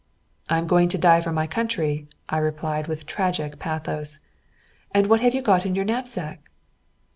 "I 0.49 0.57
am 0.57 0.65
going 0.65 0.89
to 0.89 0.97
die 0.97 1.21
for 1.21 1.31
my 1.31 1.45
country," 1.45 2.07
I 2.27 2.37
replied, 2.39 2.87
with 2.87 3.05
tragic 3.05 3.59
pathos. 3.59 4.17
"And 4.95 5.05
what 5.05 5.21
have 5.21 5.35
you 5.35 5.43
got 5.43 5.63
in 5.63 5.75
your 5.75 5.85
knapsack?" 5.85 6.49